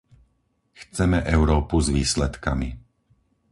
[0.81, 2.69] Chceme Európu s výsledkami.